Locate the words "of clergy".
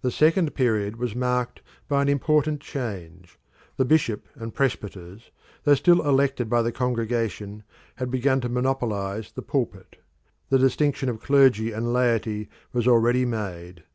11.10-11.70